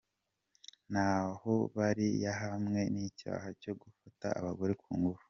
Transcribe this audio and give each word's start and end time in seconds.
Ntahobali 0.91 2.07
yahamwe 2.25 2.79
n’icyaha 2.93 3.47
cyo 3.61 3.73
gufata 3.81 4.27
abagore 4.39 4.73
ku 4.81 4.89
ngufu. 4.99 5.19